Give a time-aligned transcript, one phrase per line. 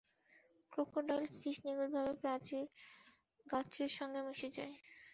[0.73, 2.65] Crocodile fish নিখুঁতভাবে প্রাচীর
[3.45, 4.75] গাত্রের সঙ্গে মিশে যায়।